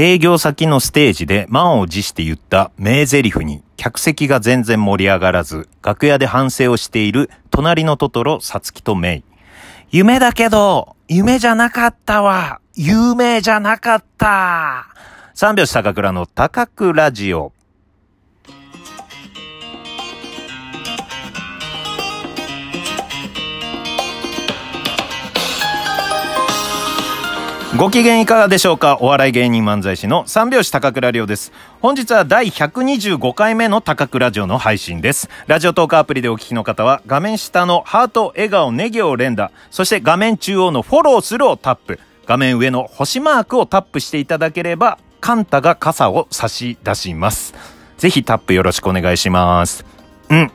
[0.00, 9.24] 営業先のステージで満を持して言った名台詞に客席が全然盛り上がらず、楽屋で反省をしている隣のトトロ、サツキとメイ。
[9.90, 12.60] 夢だけど、夢じゃなかったわ。
[12.76, 14.86] 有名じゃなかった。
[15.34, 17.52] 三拍子高倉の高倉ラジオ。
[27.78, 28.98] ご機嫌いかがでしょうか？
[29.00, 31.52] お笑い芸人漫才師の三拍子高倉涼です。
[31.80, 35.30] 本日は第125回目の高倉城の配信です。
[35.46, 47.54] ラジオトークアプリでお聞きの方は画面下のハート、笑顔、ネギを連打、そして画面中央のフォローするをタップ、画面上の星マークをタップしていただければ、カンタが傘を差し出します。
[47.96, 49.84] ぜひタップよろしくお願いします。
[50.30, 50.50] うん。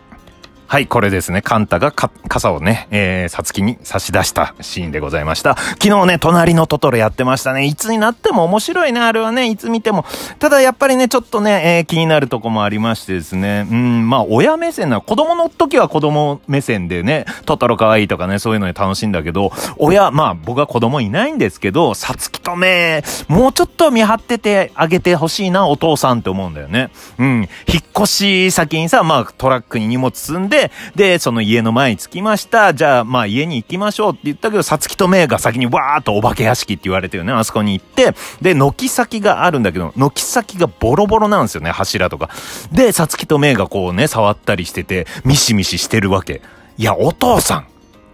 [0.73, 1.43] はい、これですね。
[1.43, 5.55] カンタが傘をね、えー、さつきに差し出したシーンでございました。
[5.55, 7.65] 昨日ね、隣のトトロやってましたね。
[7.65, 10.03] いつになっても面白いね、あれはね、いつ見ても。
[10.39, 13.67] ただやっぱりね、ちょっとね、えー、気になるとこもありましてですね。
[13.69, 26.89] うん、まあ、親目線な、子供の時は子供目線でね、トトロ可愛いとかね、そういうので楽しいんだけど、親、まあ、僕は子供いないんですけど、さつきとめ、もうちょっと見張っててあげてほしいな、お父さんって思うんだよね。
[27.19, 30.62] うん、引っ越し先にさ、まあ、トラックに荷物積んで、
[30.95, 32.73] で、その家の前に着きました。
[32.73, 37.33] じゃあ、まあ家に行きましょうって言ったけど、さつきとめいが先にわーっとお化け屋敷って言われてるね。
[37.33, 42.29] あそこに行って、で、軒先があるんだけど、軒先がボロボロなんですよね、柱とか。
[42.71, 46.41] で、さつきとめいがこうね、触ったりしてて、ミシミシしてるわけ。
[46.77, 47.65] いや、お父さん、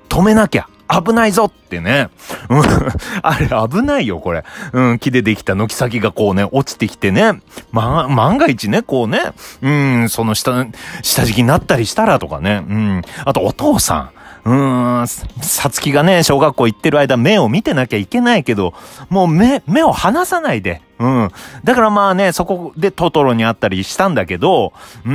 [0.09, 0.67] 止めなきゃ。
[0.89, 2.09] 危ないぞってね。
[2.49, 2.61] うん。
[3.21, 4.43] あれ危ないよ、これ。
[4.73, 7.41] うん、木でできた軒先がこうね、落ちてきてね。
[7.71, 9.33] ま、万が一ね、こうね。
[9.61, 10.65] うん、その下、
[11.03, 12.63] 下敷きになったりしたらとかね。
[12.67, 13.01] うん。
[13.23, 14.09] あと、お父さん。
[14.45, 18.73] うーん、さつきがね、小学校行ってる間目を見てなきゃいけないけど、
[19.09, 20.81] もう目、目を離さないで。
[20.99, 21.31] うん。
[21.63, 24.73] だからまあね、そこでトトロに会ったりしたんだけど、
[25.05, 25.11] うー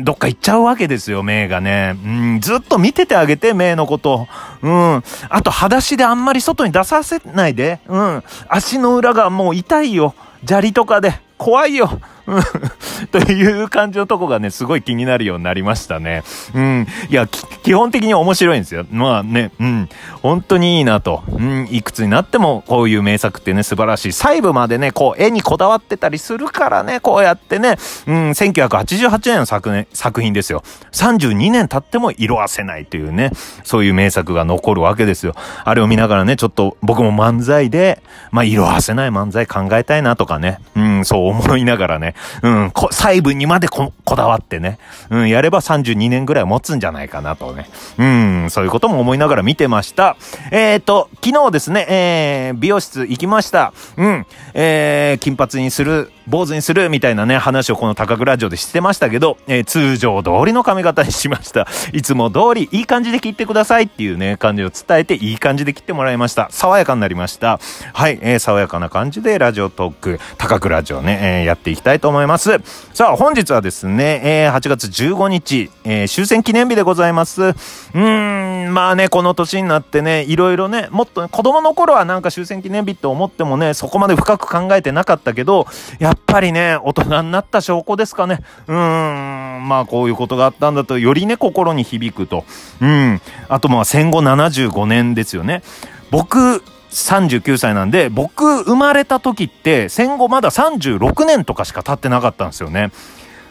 [0.00, 1.96] ん、どっか行っちゃうわけですよ、目がね。
[2.04, 4.26] うん、ずっと見ててあげて、目のこと。
[4.62, 5.02] うん。
[5.28, 7.80] あと、裸足であんまり外に出させないで。
[7.86, 8.24] うん。
[8.48, 10.14] 足の裏がもう痛いよ。
[10.46, 11.20] 砂利とかで。
[11.38, 12.00] 怖いよ。
[13.12, 16.22] という感じのとこがね、すごい気になるようになりましたね。
[16.54, 16.86] うん。
[17.08, 18.84] いや、基本的に面白いんですよ。
[18.90, 19.88] まあね、うん。
[20.22, 21.22] 本当にいいなと。
[21.28, 21.68] うん。
[21.70, 24.12] いくつになってもこういう名作ってね、素晴らしい。
[24.12, 27.76] 細部までね、こう、絵にこだわってたりするからね、こうやってね、
[28.06, 30.62] うん、1988年の作,、ね、作品ですよ。
[30.92, 33.30] 32年経っても色あせないというね、
[33.62, 35.34] そういう名作が残るわけですよ。
[35.64, 44.78] あれを見ながらね、ちょっと僕も漫才で、まあ、色あせない漫才考えたいなとかね、うん、そう思いながらね、うん、細部にまでこだわってね、
[45.10, 47.68] うん、やれば32年ぐらい持つんじゃないかなとね、
[47.98, 50.16] うん、そういうことも思いながら見てました。
[50.50, 53.72] えっ、ー、と、昨日ですね、えー、美容室行きました。
[53.96, 61.66] うん、えー、金髪にする、坊主にするみたいなね、話をこの高倉城でしてましたけど、えー、通常通りの髪型にしました。
[61.92, 66.48] いつも通りいい感じで切ってくださいっていうね、感じを伝えていい感じで切ってもらいました。
[66.50, 67.60] 爽やかになりました。
[67.92, 72.60] はい、えー、爽やかな感じでラジオトーク、高倉城ね、えー、やっていきたいとと思います。
[72.94, 77.42] さあ、本日はですね、えー、8月15日、えー、終戦記念日でございます。
[77.42, 85.66] うーん、まあね、この年になってね、いろいろね、もっと、ね、子供の頃はなんか終戦記念日って思ってもね、そこまで深く考えてなかったけど、
[85.98, 88.38] やっぱりね、大人になった証拠ですかね。
[88.68, 92.44] うーん、まあこういうことがあったんだと、よりね、心に響くと。
[92.80, 93.20] うん。
[93.48, 95.64] あとまあ戦後75年ですよね。
[96.12, 96.62] 僕、
[97.04, 102.90] 39歳なんで、僕生まれた時って戦後まだ36年とかしか経ってなかったんですよね。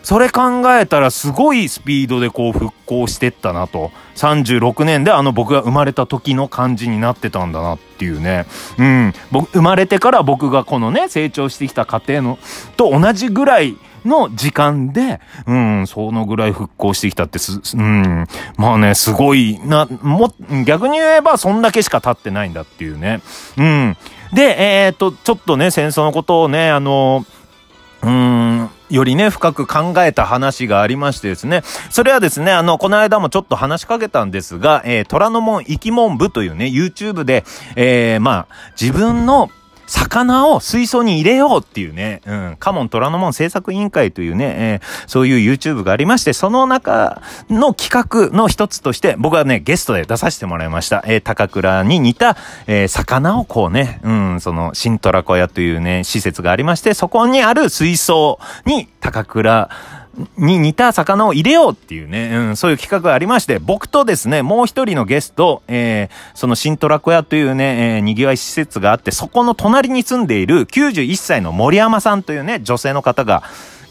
[0.02, 3.92] それ考えたらすごいスピードでこう復興してったなと。
[4.16, 8.46] 36年であの僕が生まれた時の感じになってたんだなっていうね。
[8.78, 9.14] うん。
[9.32, 12.38] 僕、生まれてから僕がこのね、成長してきた過程の、
[12.78, 18.28] と同じぐらいの時間で、うん、そのぐらい復興してきたってす、うん、
[18.58, 20.34] まあね、すごいな、も、
[20.66, 23.22] 逆に言えばそんだけしか経ってないんだっていうね。
[23.58, 23.98] うん。
[24.34, 27.26] で、えー、っと、ちょっとね、戦争のことをね、あの、
[28.04, 31.64] うん、よりね、深く考えた話がありましてですね。
[31.90, 37.44] それはですね、あの、この間もちょっと話しかけたんですが、えー、虎ノ門生き門部というね、YouTube で、
[37.76, 39.50] えー、まあ、自分の
[39.88, 51.04] 魚を水槽に入れようっていうね、うん、カモン虎ノ門製作委員会というね、えー、そういう YouTube がありまして、その中の企画の一つとして、僕はね、ゲストで出させてもらいました。
[51.08, 52.38] えー、高倉に似た、
[52.68, 59.70] えー、魚をこうね、うん、その、新虎小屋というね、施設がありまして、そこにある水槽に高倉
[60.38, 73.44] に似た魚を入れようっていうね、うん、そういう企画がありまして、僕とですね、もう一人のゲスト、えー、その新トラコ屋というね、えー、賑わい施設があって、そこの隣に住んでいる91歳の森山さんというね、女性の方が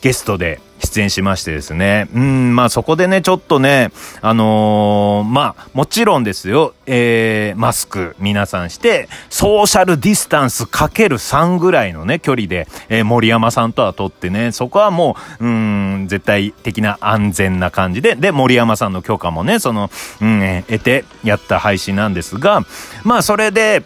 [0.04, 2.08] ゲストで出演しましてですね。
[2.14, 3.90] うん、まあそこでね、ちょっとね、
[4.20, 19.90] あのー、まあもちろんですよ、えー、マスク皆さんして、ソーシャルディスタンスかける3ぐらいのね、距離で、えー、森山さんとは撮ってね、そこはもう、うん、絶対的な安全な感じで、で、森山さんの許可もね、その、
[20.20, 22.60] うん、得てやった配信なんですが、
[23.04, 23.82] まあそれで、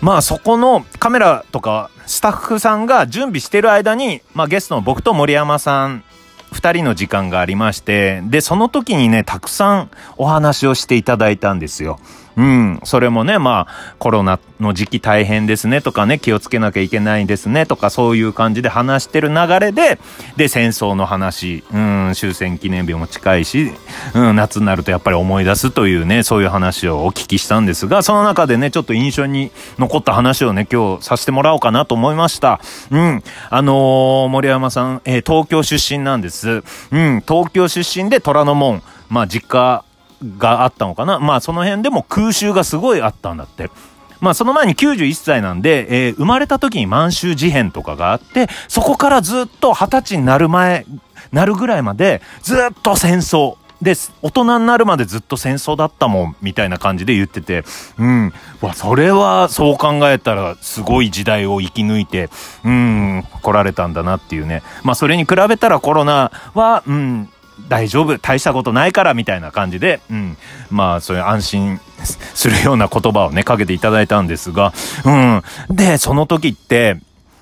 [0.00, 6.04] まあそこのカメラとかスタッフさんが準備してる間に、まあゲストの僕と森山さん
[6.52, 11.98] 二人の時間がありまして、で、その時にね、たくさんお話をしていただいたんですよ。
[12.36, 12.80] うん。
[12.84, 19.98] それもね、まあ、コロナの時期大変ですねとかね、気をつけなきゃいけないんですねとか、そういう感じで話してる流れで、
[20.36, 23.72] で、戦争の話、うん、終戦記念日も近いし、
[24.14, 32.60] うん、夏になるとやっぱり思い出すというね、そういう話をお聞きしたんですが、その中でね、ちょっと印象に残った話をね、今日させてもらおうかなと思いました。
[32.90, 33.22] うん。
[33.50, 36.62] あのー、森山さん、えー、東京出身なんです。
[36.92, 39.84] うん、東京出身で虎ノ門、まあ、実家、
[40.38, 43.70] があったのかなまあその辺でも空襲がすごいあったんだって。
[44.20, 50.86] まあその前に91歳なんで、えー、生まれた時に満州事変とかがあって、そこからずっと20歳になる前、
[51.32, 53.56] なるぐらいまでずっと戦争。
[53.82, 53.96] で。
[54.22, 57.64] 大人になるまでずっと戦争だったもん、みたいな感じで言ってて、
[57.98, 58.32] うん。
[58.60, 62.30] わ、それは、そう考えたら、すごい時代を生き抜いて、
[62.64, 64.62] うん、来られたんだなっていうね。
[64.84, 67.28] まあ、それに比べたらコロナは、うん、
[67.68, 70.36] 大丈夫、大したことないからみたいな感じで、うん、
[70.70, 71.80] まあそういう安心
[72.34, 74.72] するような言葉をね、かけていただいたんですが、
[75.04, 75.42] うん。
[75.74, 76.98] で、その時って、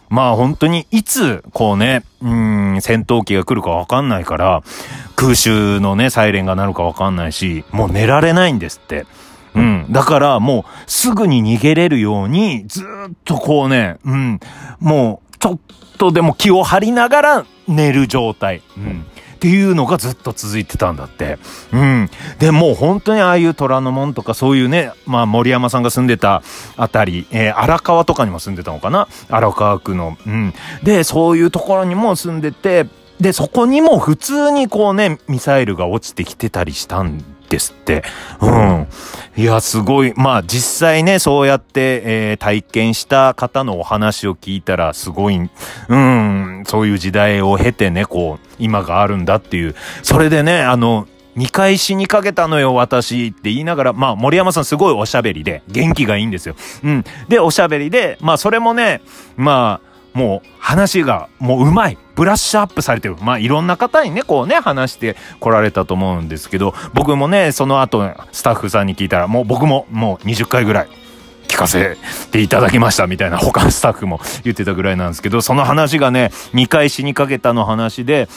[0.09, 4.63] まあ本当にいつ、こうね、うん、戦闘機が来るかわかんないから、
[5.17, 9.07] 空襲のね、サイレンが鳴るかわかんないし、もう寝られないんですって。
[9.55, 9.87] うん。
[9.91, 14.41] だからもうすぐに逃げれるように、ずっとこうね、うん、
[14.81, 15.59] もうちょっ
[15.99, 18.63] とでも気を張りながら寝る状態。
[18.77, 19.07] うん。
[19.41, 21.39] っていうのがずっと続いてたんだって。
[21.73, 22.11] うん。
[22.39, 26.43] で、もう本当にああいう虎ノ門とかそういうね、まあ森山さんが住んでた
[26.77, 29.09] あたり、えー、荒川とかにも住んでたのかな？
[29.31, 30.19] 荒川区の。
[30.27, 30.53] うん。
[30.83, 32.87] で、そういうところにも住んでて、
[33.19, 38.03] で、そこにも普通にこうね、ミサイルが落ちてきてたりしたんですって。
[38.41, 38.87] うん。
[39.37, 40.15] いや、すごい。
[40.17, 45.37] まあ、実際ね、そうやって、えー、体験した方のお話を聞いたら、すごい、
[45.89, 49.75] うん、そういう時代を経てね、こう、今があるんだっていう。
[50.03, 51.07] それでね、あの、
[51.37, 56.55] 見返しにかけたのよ、私って言いながら、まあ、森山さんすごいおしゃべりで、元気がいいんですよ。
[56.85, 57.05] うん。
[57.29, 59.01] で、おしゃべりで、まあ、それもね、
[59.37, 61.99] まあ、もう話がもううまい。
[62.15, 63.17] ブラッシュアップされてる。
[63.23, 70.89] まあいろんな方にね、こうね、話して来られたと思うんですけど、僕もね、その後スタッフさんに聞いたら、もう僕ももう20回ぐらい
[71.49, 71.97] 聞かせ
[72.31, 78.29] ていただきましたみたいな他のスタッフも言ってたぐらいなんですけど、その話がね、見返しにかけたの話で、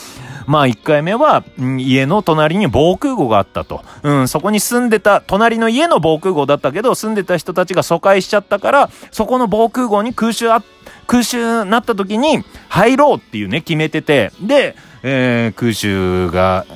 [0.46, 1.44] まあ1回目は、
[1.78, 3.82] 家の隣に防空壕があったと。
[4.02, 10.62] うん、そこに住んでた、隣の家の防空壕だったけど、住んでた人たちが疎開しちゃったから、そこの防空壕に空襲あ、
[11.06, 16.66] 空襲なった時に入ろうっていうね、決めてて、で、えー、空襲が、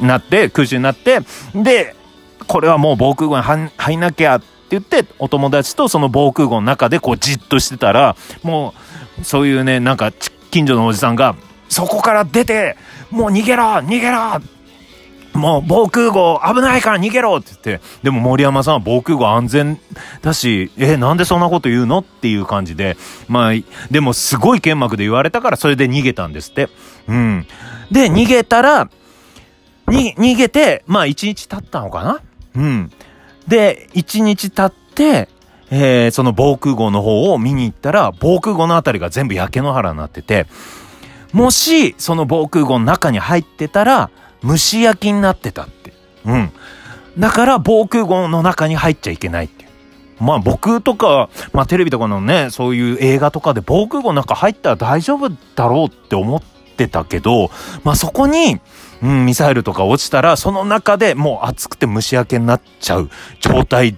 [0.00, 1.20] なって、空襲になって、
[1.54, 1.94] で、
[2.46, 8.74] これはもう防空壕に入んなきゃって言って、お友達とその防空壕の中でこうじっとしてたら、も
[9.20, 10.12] う、そういうね、なんか、
[10.50, 11.36] 近所のおじさんが、
[11.68, 12.76] そこから出て、
[13.10, 14.40] もう逃げろ逃げろ
[15.34, 19.80] もう防空壕危ないから逃げろって言って、でも森山さんは防空壕安全
[20.20, 22.96] だし、え、なんでそんなこと言うのっていう感じで、
[23.28, 23.52] まあ、
[23.90, 26.68] でもすごい剣幕で言われたからそれで逃げたんですって。
[27.08, 27.46] うん。
[27.90, 28.88] で、逃げたら、
[29.88, 32.20] に、逃げて、まあ一日経ったのかな？
[32.54, 32.90] うん。
[33.48, 35.28] で、一日経って、
[35.70, 40.46] えー、その防空壕の方を見に行ったら、防空壕のあたりが全部焼け野原になってて、
[41.32, 44.10] もし、その防空壕の中に入ってたら、
[44.44, 45.92] 蒸し焼きになってたって。
[46.24, 46.52] うん。
[47.18, 49.70] だから防空壕の中に入っちゃいけないっていう。
[50.20, 56.42] まあ僕とか、まあテレビとかのね、そういう映画とかで防空壕の中入ったら大丈夫だろうって思っ
[56.76, 57.50] てたけど、
[57.84, 58.60] まあそこに、
[59.02, 63.96] うん、ミサイルとか落ちたら、その中でもう暑くて蒸し焼けになっちゃう状態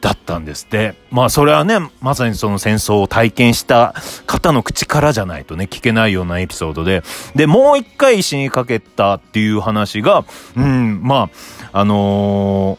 [0.00, 0.94] だったんですって。
[1.10, 3.94] まあそれはね、まさにその戦争を体験した
[4.26, 7.02] 方の口からじゃないとね、聞けないようなエピソードで。
[7.34, 10.24] で、もう一回死にかけたっていう話が、
[10.56, 11.30] うん、ま
[11.72, 12.78] あ、あの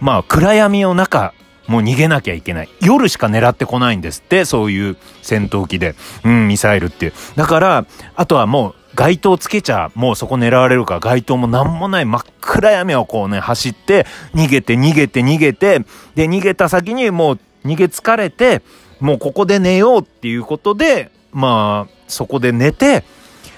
[0.00, 1.34] ー、まあ暗闇の中、
[1.66, 2.68] もう逃げなきゃいけない。
[2.80, 5.94] 夜しか狙ってこないんですって、そういう戦闘機で。
[6.24, 7.12] うん、ミサイルっていう。
[7.36, 15.78] だから、あとはもう街灯つけちゃ、もうそこ狙われるから街灯もなんもない真っ暗闇をこうね、走って、逃げて逃げて逃げて、
[16.14, 18.60] で、逃げた先にもう逃げ疲れて、
[19.00, 23.04] もうここで寝ようっていうことで、まあ、そこで寝て、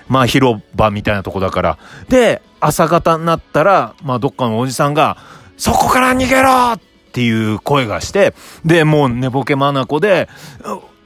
[0.07, 1.79] まあ広場みたいなとこだから。
[2.09, 5.17] で、朝方になったら、まあどっかのおじさんが、
[5.57, 6.81] そこから逃げろっ
[7.11, 8.33] ていう声がして、
[8.65, 10.29] で、もう寝ぼけまなこで、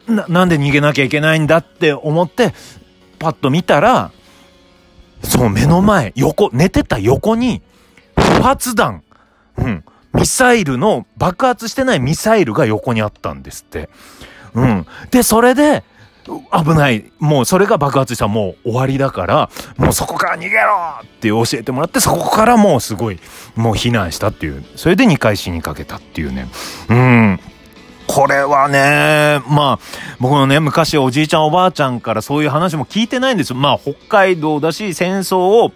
[0.07, 2.52] な、なんで逃げなきゃいけないんだって思って、
[3.19, 4.12] パッと見たら、
[5.23, 7.62] そう、目の前、横、寝てた横に、
[8.16, 9.02] 不発弾、
[9.58, 13.88] うん、ミサイルの、爆発してないミサイルが横にあったんですって。
[14.54, 14.87] うん。
[15.11, 15.85] で、それで、
[16.52, 17.12] 危ない。
[17.18, 23.20] もうそれが爆発したらもう終わりだから、もうそこから逃げろって教えてもらって、そこからもうすごい、
[23.54, 24.64] もう避難したっていう。
[24.75, 26.49] それで2回死にかけたっていうね。
[26.88, 27.40] うん。
[28.06, 29.78] これはね、まあ、
[30.20, 33.56] 僕のね、昔おじいちゃんおばあちゃんからそういう話も聞いてないんですよ。
[33.56, 35.72] まあ、北海道だし、戦争を、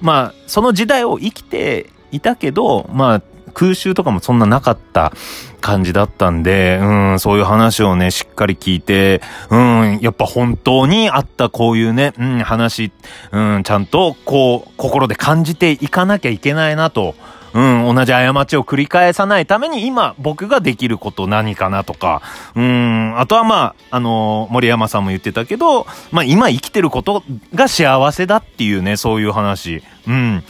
[0.00, 3.22] まあ、その時代を生きていたけど、まあ、
[3.54, 5.12] 空襲とかもそんななかった
[5.60, 12.92] 感じだったんで、うん、そういう話をね、しっかり聞いて、うん、やっぱ本当にあったこういうね、うん、話、
[13.32, 17.14] うん、ちゃんとこう、心で感じていかなきゃいけないなと、
[17.54, 22.20] うん、同じ過ちを繰り返さないために今僕ができること何かなとか、
[22.56, 27.22] うん、あとはまあ、あの、森山さんも言ってたけど、まあ今生きてること
[27.54, 29.82] が幸せだっていうね、そういう話。
[30.08, 30.42] うん。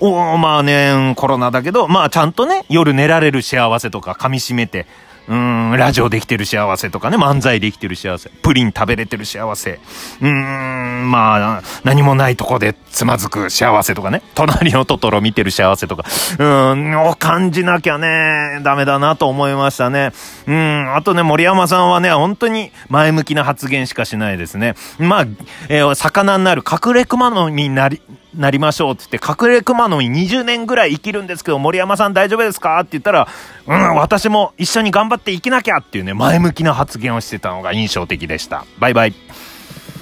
[0.00, 4.86] おまあね、コロナだけど、まあちゃんとね、夜寝られる幸せとか噛み締めて、
[5.28, 9.80] うん、ラジオできてる幸せとかね、漫才できてる幸せ、プリン食べれてる幸せ、
[10.20, 16.04] うーん、まあ、何もないとこでつまずく幸せとかね、隣のトトロ見てる幸せとか、
[16.38, 20.12] うん、を感じなきゃね、ダメだなと思いましたね。
[20.46, 24.74] うん、あとね、森山さんはね、本当に前向きな発言しかしないですね。
[24.98, 25.26] まあ、
[25.68, 28.00] えー、魚になる隠れ熊のになり、
[28.34, 33.28] なりましょうって言って、隠れ熊の実20年ぐらい生きるんですけど、森山さん大丈夫ですかって言ったら、
[33.66, 38.64] うん、私も一緒に頑張って生きなきゃっていうね、前向きな発言をしてたのが印象的でした。
[38.78, 39.14] バイバイ。